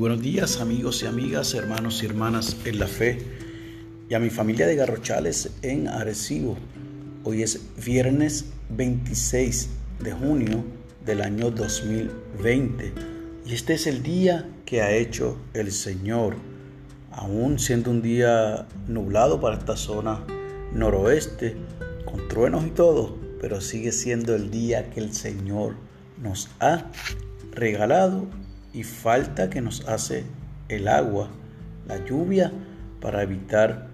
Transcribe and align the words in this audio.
buenos 0.00 0.22
días 0.22 0.62
amigos 0.62 1.02
y 1.02 1.06
amigas, 1.06 1.52
hermanos 1.52 2.02
y 2.02 2.06
hermanas 2.06 2.56
en 2.64 2.78
la 2.78 2.86
fe 2.86 3.18
y 4.08 4.14
a 4.14 4.18
mi 4.18 4.30
familia 4.30 4.66
de 4.66 4.74
Garrochales 4.74 5.50
en 5.60 5.88
Arecibo. 5.88 6.56
Hoy 7.22 7.42
es 7.42 7.60
viernes 7.84 8.46
26 8.70 9.68
de 10.02 10.12
junio 10.12 10.64
del 11.04 11.20
año 11.20 11.50
2020 11.50 12.94
y 13.44 13.52
este 13.52 13.74
es 13.74 13.86
el 13.86 14.02
día 14.02 14.48
que 14.64 14.80
ha 14.80 14.90
hecho 14.90 15.36
el 15.52 15.70
Señor. 15.70 16.36
Aún 17.12 17.58
siendo 17.58 17.90
un 17.90 18.00
día 18.00 18.66
nublado 18.88 19.38
para 19.38 19.58
esta 19.58 19.76
zona 19.76 20.24
noroeste, 20.72 21.58
con 22.06 22.26
truenos 22.26 22.66
y 22.66 22.70
todo, 22.70 23.18
pero 23.38 23.60
sigue 23.60 23.92
siendo 23.92 24.34
el 24.34 24.50
día 24.50 24.88
que 24.88 25.00
el 25.00 25.12
Señor 25.12 25.74
nos 26.22 26.48
ha 26.58 26.90
regalado 27.52 28.26
y 28.72 28.82
falta 28.84 29.50
que 29.50 29.60
nos 29.60 29.86
hace 29.88 30.24
el 30.68 30.88
agua, 30.88 31.28
la 31.86 32.04
lluvia, 32.04 32.52
para 33.00 33.22
evitar 33.22 33.88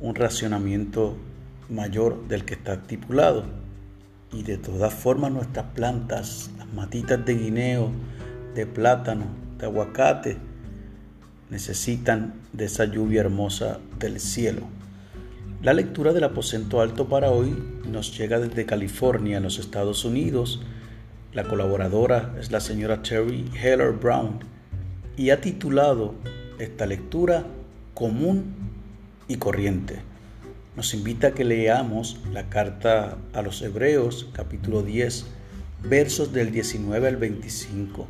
un 0.00 0.14
racionamiento 0.14 1.16
mayor 1.68 2.28
del 2.28 2.44
que 2.44 2.54
está 2.54 2.74
estipulado. 2.74 3.44
Y 4.32 4.42
de 4.42 4.56
todas 4.56 4.94
formas 4.94 5.32
nuestras 5.32 5.66
plantas, 5.74 6.50
las 6.58 6.72
matitas 6.72 7.24
de 7.24 7.34
guineo, 7.34 7.90
de 8.54 8.66
plátano, 8.66 9.26
de 9.58 9.66
aguacate, 9.66 10.36
necesitan 11.50 12.34
de 12.52 12.64
esa 12.64 12.84
lluvia 12.86 13.20
hermosa 13.20 13.78
del 13.98 14.20
cielo. 14.20 14.62
La 15.62 15.74
lectura 15.74 16.12
del 16.12 16.24
aposento 16.24 16.80
alto 16.80 17.08
para 17.08 17.30
hoy 17.30 17.56
nos 17.86 18.16
llega 18.18 18.40
desde 18.40 18.66
California, 18.66 19.36
en 19.36 19.42
los 19.42 19.58
Estados 19.58 20.04
Unidos, 20.04 20.60
la 21.32 21.44
colaboradora 21.44 22.34
es 22.38 22.50
la 22.50 22.60
señora 22.60 23.02
Terry 23.02 23.50
Heller 23.54 23.92
Brown 23.92 24.40
y 25.16 25.30
ha 25.30 25.40
titulado 25.40 26.14
esta 26.58 26.84
lectura 26.84 27.46
Común 27.94 28.54
y 29.28 29.36
Corriente. 29.36 30.00
Nos 30.76 30.92
invita 30.92 31.28
a 31.28 31.32
que 31.32 31.44
leamos 31.44 32.20
la 32.32 32.50
carta 32.50 33.16
a 33.32 33.42
los 33.42 33.62
Hebreos 33.62 34.28
capítulo 34.34 34.82
10 34.82 35.26
versos 35.84 36.32
del 36.32 36.52
19 36.52 37.08
al 37.08 37.16
25 37.16 38.06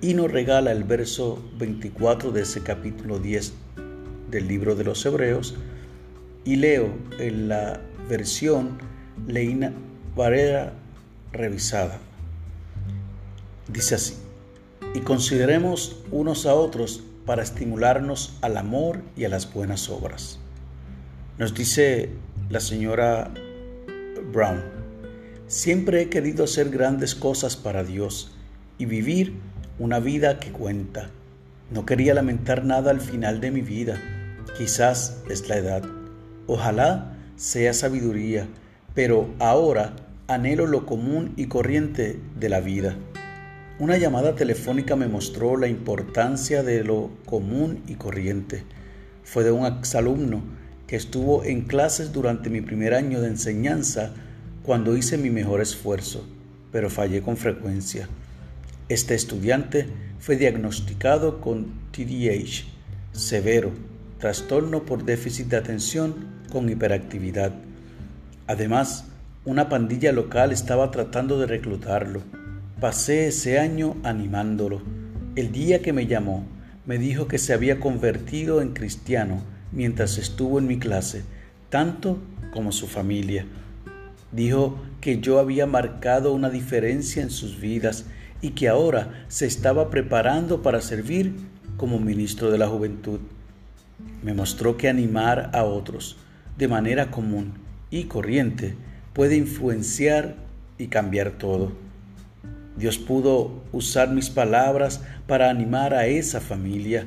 y 0.00 0.14
nos 0.14 0.30
regala 0.30 0.72
el 0.72 0.82
verso 0.82 1.42
24 1.58 2.32
de 2.32 2.42
ese 2.42 2.62
capítulo 2.62 3.20
10 3.20 3.52
del 4.30 4.48
libro 4.48 4.74
de 4.74 4.84
los 4.84 5.06
Hebreos 5.06 5.54
y 6.44 6.56
leo 6.56 6.92
en 7.20 7.48
la 7.48 7.80
versión 8.08 8.78
Leina 9.26 9.72
Varela 10.16 10.72
revisada. 11.32 12.00
Dice 13.68 13.96
así, 13.96 14.14
y 14.94 15.00
consideremos 15.00 15.96
unos 16.12 16.46
a 16.46 16.54
otros 16.54 17.02
para 17.26 17.42
estimularnos 17.42 18.38
al 18.40 18.56
amor 18.56 19.02
y 19.16 19.24
a 19.24 19.28
las 19.28 19.52
buenas 19.52 19.90
obras. 19.90 20.38
Nos 21.38 21.52
dice 21.52 22.10
la 22.48 22.60
señora 22.60 23.34
Brown, 24.32 24.62
siempre 25.48 26.02
he 26.02 26.08
querido 26.08 26.44
hacer 26.44 26.70
grandes 26.70 27.14
cosas 27.14 27.56
para 27.56 27.82
Dios 27.82 28.36
y 28.78 28.86
vivir 28.86 29.34
una 29.78 29.98
vida 29.98 30.38
que 30.38 30.52
cuenta. 30.52 31.10
No 31.70 31.84
quería 31.84 32.14
lamentar 32.14 32.64
nada 32.64 32.92
al 32.92 33.00
final 33.00 33.40
de 33.40 33.50
mi 33.50 33.60
vida. 33.60 34.00
Quizás 34.56 35.22
es 35.28 35.48
la 35.48 35.56
edad. 35.56 35.82
Ojalá 36.46 37.16
sea 37.34 37.74
sabiduría, 37.74 38.46
pero 38.94 39.28
ahora 39.40 39.96
anhelo 40.28 40.66
lo 40.66 40.86
común 40.86 41.34
y 41.36 41.46
corriente 41.46 42.20
de 42.38 42.48
la 42.48 42.60
vida. 42.60 42.96
Una 43.78 43.98
llamada 43.98 44.34
telefónica 44.34 44.96
me 44.96 45.06
mostró 45.06 45.58
la 45.58 45.68
importancia 45.68 46.62
de 46.62 46.82
lo 46.82 47.10
común 47.26 47.82
y 47.86 47.96
corriente. 47.96 48.62
Fue 49.22 49.44
de 49.44 49.52
un 49.52 49.66
exalumno 49.66 50.42
que 50.86 50.96
estuvo 50.96 51.44
en 51.44 51.60
clases 51.62 52.10
durante 52.10 52.48
mi 52.48 52.62
primer 52.62 52.94
año 52.94 53.20
de 53.20 53.28
enseñanza 53.28 54.14
cuando 54.62 54.96
hice 54.96 55.18
mi 55.18 55.28
mejor 55.28 55.60
esfuerzo, 55.60 56.26
pero 56.72 56.88
fallé 56.88 57.20
con 57.20 57.36
frecuencia. 57.36 58.08
Este 58.88 59.14
estudiante 59.14 59.86
fue 60.20 60.36
diagnosticado 60.36 61.42
con 61.42 61.66
TDAH 61.90 62.64
severo, 63.12 63.72
trastorno 64.18 64.86
por 64.86 65.04
déficit 65.04 65.48
de 65.48 65.58
atención 65.58 66.14
con 66.50 66.70
hiperactividad. 66.70 67.52
Además, 68.46 69.04
una 69.44 69.68
pandilla 69.68 70.12
local 70.12 70.52
estaba 70.52 70.90
tratando 70.90 71.38
de 71.38 71.46
reclutarlo. 71.46 72.22
Pasé 72.80 73.28
ese 73.28 73.58
año 73.58 73.96
animándolo. 74.02 74.82
El 75.34 75.50
día 75.50 75.80
que 75.80 75.94
me 75.94 76.06
llamó, 76.06 76.44
me 76.84 76.98
dijo 76.98 77.26
que 77.26 77.38
se 77.38 77.54
había 77.54 77.80
convertido 77.80 78.60
en 78.60 78.74
cristiano 78.74 79.40
mientras 79.72 80.18
estuvo 80.18 80.58
en 80.58 80.66
mi 80.66 80.78
clase, 80.78 81.24
tanto 81.70 82.18
como 82.52 82.72
su 82.72 82.86
familia. 82.86 83.46
Dijo 84.30 84.78
que 85.00 85.20
yo 85.20 85.38
había 85.38 85.64
marcado 85.64 86.34
una 86.34 86.50
diferencia 86.50 87.22
en 87.22 87.30
sus 87.30 87.58
vidas 87.58 88.04
y 88.42 88.50
que 88.50 88.68
ahora 88.68 89.24
se 89.28 89.46
estaba 89.46 89.88
preparando 89.88 90.60
para 90.60 90.82
servir 90.82 91.34
como 91.78 91.98
ministro 91.98 92.50
de 92.50 92.58
la 92.58 92.68
juventud. 92.68 93.20
Me 94.22 94.34
mostró 94.34 94.76
que 94.76 94.90
animar 94.90 95.48
a 95.54 95.64
otros 95.64 96.18
de 96.58 96.68
manera 96.68 97.10
común 97.10 97.54
y 97.90 98.04
corriente 98.04 98.74
puede 99.14 99.34
influenciar 99.34 100.34
y 100.76 100.88
cambiar 100.88 101.38
todo. 101.38 101.85
Dios 102.76 102.98
pudo 102.98 103.62
usar 103.72 104.10
mis 104.10 104.30
palabras 104.30 105.00
para 105.26 105.50
animar 105.50 105.94
a 105.94 106.06
esa 106.06 106.40
familia. 106.40 107.06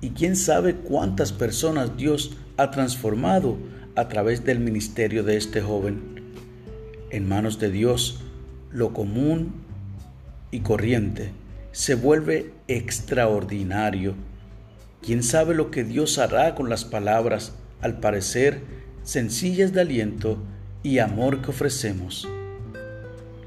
Y 0.00 0.10
quién 0.10 0.36
sabe 0.36 0.74
cuántas 0.74 1.32
personas 1.32 1.96
Dios 1.96 2.36
ha 2.56 2.70
transformado 2.70 3.56
a 3.94 4.08
través 4.08 4.44
del 4.44 4.60
ministerio 4.60 5.24
de 5.24 5.36
este 5.36 5.60
joven. 5.60 6.22
En 7.10 7.28
manos 7.28 7.58
de 7.58 7.70
Dios, 7.70 8.20
lo 8.70 8.92
común 8.92 9.52
y 10.50 10.60
corriente 10.60 11.32
se 11.72 11.94
vuelve 11.94 12.52
extraordinario. 12.66 14.14
¿Quién 15.02 15.22
sabe 15.22 15.54
lo 15.54 15.70
que 15.70 15.84
Dios 15.84 16.18
hará 16.18 16.54
con 16.54 16.68
las 16.68 16.84
palabras, 16.84 17.54
al 17.80 18.00
parecer 18.00 18.62
sencillas 19.04 19.72
de 19.72 19.82
aliento 19.82 20.38
y 20.82 20.98
amor 20.98 21.40
que 21.40 21.50
ofrecemos? 21.50 22.28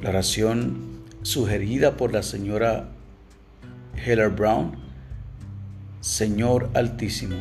La 0.01 0.09
oración 0.09 1.00
sugerida 1.23 1.97
por 1.97 2.13
la 2.13 2.23
señora 2.23 2.89
Heller 3.95 4.29
Brown, 4.29 4.75
Señor 5.99 6.69
Altísimo, 6.73 7.35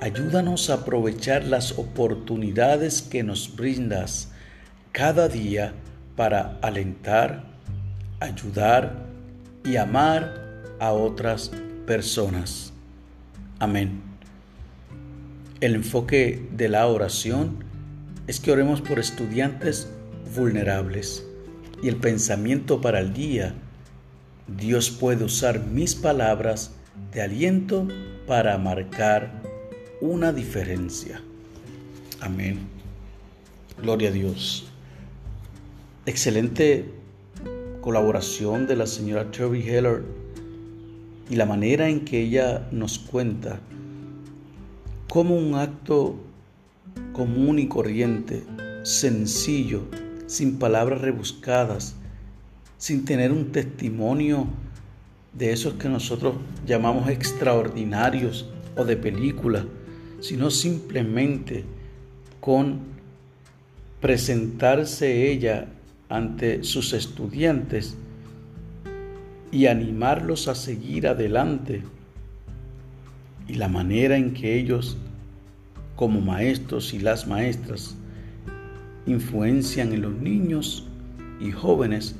ayúdanos 0.00 0.70
a 0.70 0.74
aprovechar 0.74 1.44
las 1.44 1.78
oportunidades 1.78 3.02
que 3.02 3.22
nos 3.22 3.54
brindas 3.54 4.28
cada 4.92 5.28
día 5.28 5.74
para 6.16 6.58
alentar, 6.62 7.44
ayudar 8.20 9.06
y 9.64 9.76
amar 9.76 10.62
a 10.80 10.92
otras 10.92 11.50
personas. 11.86 12.72
Amén. 13.58 14.00
El 15.60 15.74
enfoque 15.74 16.48
de 16.52 16.68
la 16.68 16.86
oración 16.86 17.64
es 18.26 18.40
que 18.40 18.52
oremos 18.52 18.80
por 18.80 18.98
estudiantes 18.98 19.88
vulnerables 20.34 21.26
y 21.82 21.88
el 21.88 21.96
pensamiento 21.96 22.80
para 22.80 23.00
el 23.00 23.12
día, 23.12 23.54
Dios 24.46 24.90
puede 24.90 25.24
usar 25.24 25.64
mis 25.66 25.94
palabras 25.94 26.72
de 27.12 27.22
aliento 27.22 27.86
para 28.26 28.56
marcar 28.58 29.42
una 30.00 30.32
diferencia. 30.32 31.20
Amén. 32.20 32.60
Gloria 33.80 34.08
a 34.08 34.12
Dios. 34.12 34.66
Excelente 36.06 36.86
colaboración 37.80 38.66
de 38.66 38.76
la 38.76 38.86
señora 38.86 39.30
Terry 39.30 39.62
Heller 39.68 40.02
y 41.28 41.36
la 41.36 41.46
manera 41.46 41.88
en 41.88 42.04
que 42.04 42.22
ella 42.22 42.66
nos 42.70 42.98
cuenta 42.98 43.60
cómo 45.08 45.36
un 45.36 45.54
acto 45.54 46.16
común 47.12 47.58
y 47.58 47.68
corriente, 47.68 48.44
sencillo, 48.82 49.82
sin 50.26 50.58
palabras 50.58 51.00
rebuscadas, 51.00 51.94
sin 52.78 53.04
tener 53.04 53.32
un 53.32 53.52
testimonio 53.52 54.46
de 55.32 55.52
esos 55.52 55.74
que 55.74 55.88
nosotros 55.88 56.36
llamamos 56.66 57.08
extraordinarios 57.08 58.48
o 58.76 58.84
de 58.84 58.96
película, 58.96 59.64
sino 60.20 60.50
simplemente 60.50 61.64
con 62.40 62.80
presentarse 64.00 65.30
ella 65.30 65.68
ante 66.08 66.64
sus 66.64 66.92
estudiantes 66.92 67.96
y 69.50 69.66
animarlos 69.66 70.48
a 70.48 70.54
seguir 70.54 71.08
adelante. 71.08 71.82
Y 73.48 73.54
la 73.54 73.68
manera 73.68 74.16
en 74.16 74.34
que 74.34 74.58
ellos, 74.58 74.96
como 75.94 76.20
maestros 76.20 76.92
y 76.94 76.98
las 76.98 77.26
maestras, 77.26 77.96
influencian 79.06 79.92
en 79.92 80.02
los 80.02 80.12
niños 80.12 80.86
y 81.40 81.52
jóvenes 81.52 82.16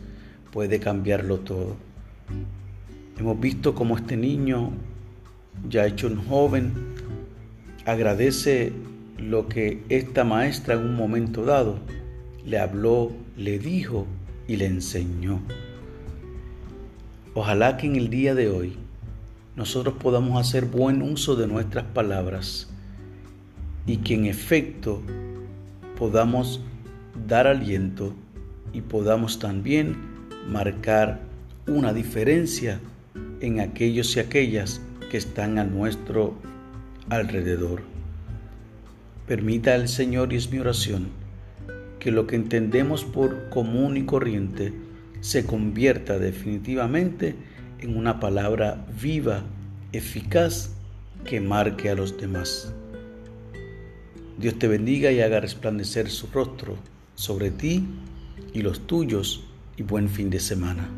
puede 0.52 0.80
cambiarlo 0.80 1.38
todo. 1.38 1.76
Hemos 3.18 3.40
visto 3.40 3.74
cómo 3.74 3.96
este 3.96 4.16
niño 4.16 4.72
ya 5.68 5.86
hecho 5.86 6.06
un 6.06 6.24
joven, 6.26 6.72
agradece 7.84 8.72
lo 9.18 9.48
que 9.48 9.82
esta 9.88 10.24
maestra 10.24 10.74
en 10.74 10.80
un 10.80 10.96
momento 10.96 11.44
dado 11.44 11.78
le 12.44 12.58
habló, 12.58 13.12
le 13.36 13.58
dijo 13.58 14.06
y 14.46 14.56
le 14.56 14.66
enseñó. 14.66 15.40
Ojalá 17.34 17.76
que 17.76 17.86
en 17.86 17.96
el 17.96 18.08
día 18.08 18.34
de 18.34 18.48
hoy 18.48 18.76
nosotros 19.56 19.94
podamos 19.98 20.40
hacer 20.40 20.66
buen 20.66 21.02
uso 21.02 21.36
de 21.36 21.46
nuestras 21.46 21.84
palabras 21.84 22.68
y 23.86 23.98
que 23.98 24.14
en 24.14 24.26
efecto 24.26 25.02
podamos 25.98 26.60
dar 27.26 27.46
aliento 27.46 28.14
y 28.72 28.82
podamos 28.82 29.38
también 29.38 29.96
marcar 30.50 31.20
una 31.66 31.92
diferencia 31.92 32.80
en 33.40 33.60
aquellos 33.60 34.16
y 34.16 34.20
aquellas 34.20 34.80
que 35.10 35.16
están 35.16 35.58
a 35.58 35.64
nuestro 35.64 36.34
alrededor. 37.08 37.82
Permita 39.26 39.74
al 39.74 39.88
Señor, 39.88 40.32
y 40.32 40.36
es 40.36 40.50
mi 40.50 40.58
oración, 40.58 41.08
que 41.98 42.12
lo 42.12 42.26
que 42.26 42.36
entendemos 42.36 43.04
por 43.04 43.48
común 43.48 43.96
y 43.96 44.04
corriente 44.04 44.72
se 45.20 45.44
convierta 45.44 46.18
definitivamente 46.18 47.34
en 47.80 47.96
una 47.96 48.20
palabra 48.20 48.86
viva, 49.00 49.42
eficaz, 49.92 50.70
que 51.24 51.40
marque 51.40 51.90
a 51.90 51.94
los 51.94 52.16
demás. 52.18 52.72
Dios 54.38 54.58
te 54.58 54.68
bendiga 54.68 55.10
y 55.10 55.20
haga 55.20 55.40
resplandecer 55.40 56.10
su 56.10 56.28
rostro 56.28 56.76
sobre 57.16 57.50
ti 57.50 57.84
y 58.54 58.62
los 58.62 58.86
tuyos 58.86 59.42
y 59.76 59.82
buen 59.82 60.08
fin 60.08 60.30
de 60.30 60.38
semana. 60.38 60.88